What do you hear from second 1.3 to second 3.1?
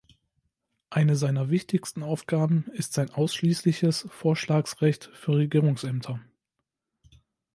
wichtigsten Aufgaben ist